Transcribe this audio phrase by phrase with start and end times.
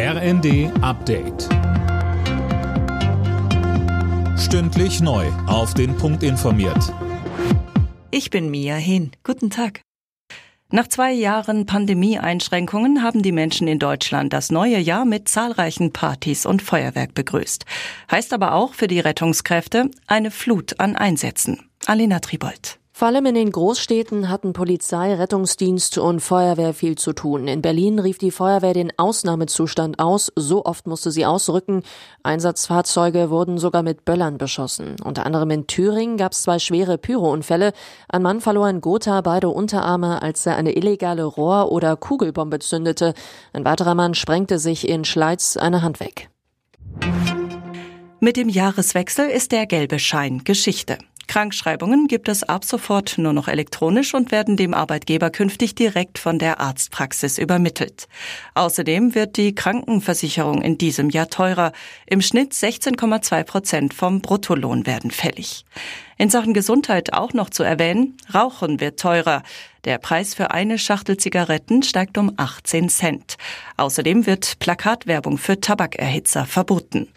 [0.00, 1.48] RND Update.
[4.38, 5.26] Stündlich neu.
[5.48, 6.94] Auf den Punkt informiert.
[8.12, 9.10] Ich bin Mia Hin.
[9.24, 9.80] Guten Tag.
[10.70, 16.46] Nach zwei Jahren Pandemieeinschränkungen haben die Menschen in Deutschland das neue Jahr mit zahlreichen Partys
[16.46, 17.64] und Feuerwerk begrüßt.
[18.08, 21.68] Heißt aber auch für die Rettungskräfte eine Flut an Einsätzen.
[21.86, 22.78] Alina Tribold.
[22.98, 27.46] Vor allem in den Großstädten hatten Polizei, Rettungsdienst und Feuerwehr viel zu tun.
[27.46, 30.32] In Berlin rief die Feuerwehr den Ausnahmezustand aus.
[30.34, 31.84] So oft musste sie ausrücken.
[32.24, 34.96] Einsatzfahrzeuge wurden sogar mit Böllern beschossen.
[35.04, 37.72] Unter anderem in Thüringen gab es zwei schwere Pyrounfälle.
[38.08, 43.14] Ein Mann verlor in Gotha beide Unterarme, als er eine illegale Rohr- oder Kugelbombe zündete.
[43.52, 46.30] Ein weiterer Mann sprengte sich in Schleiz eine Hand weg.
[48.18, 50.98] Mit dem Jahreswechsel ist der gelbe Schein Geschichte.
[51.28, 56.38] Krankschreibungen gibt es ab sofort nur noch elektronisch und werden dem Arbeitgeber künftig direkt von
[56.38, 58.08] der Arztpraxis übermittelt.
[58.54, 61.72] Außerdem wird die Krankenversicherung in diesem Jahr teurer.
[62.06, 65.64] Im Schnitt 16,2 Prozent vom Bruttolohn werden fällig.
[66.16, 69.44] In Sachen Gesundheit auch noch zu erwähnen, Rauchen wird teurer.
[69.84, 73.36] Der Preis für eine Schachtel Zigaretten steigt um 18 Cent.
[73.76, 77.08] Außerdem wird Plakatwerbung für Tabakerhitzer verboten.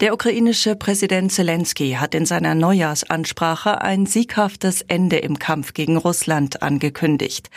[0.00, 6.60] Der ukrainische Präsident Zelensky hat in seiner Neujahrsansprache ein sieghaftes Ende im Kampf gegen Russland
[6.60, 7.48] angekündigt.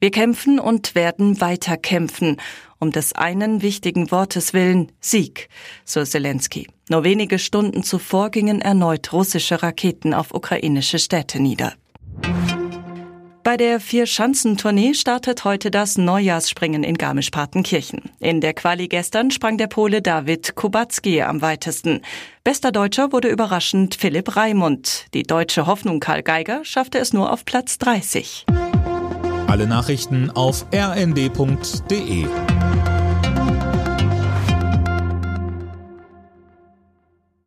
[0.00, 2.38] Wir kämpfen und werden weiter kämpfen,
[2.78, 5.50] um des einen wichtigen Wortes willen Sieg,
[5.84, 6.68] so Zelensky.
[6.88, 11.74] Nur wenige Stunden zuvor gingen erneut russische Raketen auf ukrainische Städte nieder.
[13.44, 18.00] Bei der Vier-Schanzentournee startet heute das Neujahrsspringen in Garmisch-Partenkirchen.
[18.18, 22.00] In der Quali gestern sprang der Pole David Kubacki am weitesten.
[22.42, 25.08] Bester Deutscher wurde überraschend Philipp Raimund.
[25.12, 28.46] Die deutsche Hoffnung Karl Geiger schaffte es nur auf Platz 30.
[29.46, 32.26] Alle Nachrichten auf rnd.de